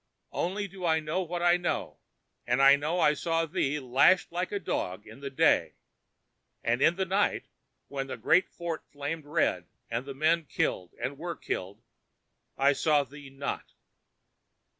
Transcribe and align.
Only 0.31 0.67
do 0.67 0.83
I 0.83 0.99
know 0.99 1.21
what 1.21 1.43
I 1.43 1.57
know, 1.57 1.99
and 2.47 2.59
I 2.59 2.75
know 2.75 2.99
I 2.99 3.13
saw 3.13 3.45
thee 3.45 3.79
lashed 3.79 4.31
like 4.31 4.51
a 4.51 4.57
dog 4.57 5.05
in 5.05 5.19
the 5.19 5.29
day; 5.29 5.75
and 6.63 6.81
in 6.81 6.95
the 6.95 7.05
night, 7.05 7.45
when 7.87 8.07
the 8.07 8.17
great 8.17 8.49
fort 8.49 8.83
flamed 8.89 9.25
red 9.27 9.67
and 9.91 10.07
the 10.07 10.15
men 10.15 10.45
killed 10.45 10.95
and 10.99 11.19
were 11.19 11.35
killed, 11.35 11.83
I 12.57 12.73
saw 12.73 13.03
thee 13.03 13.29
not. 13.29 13.73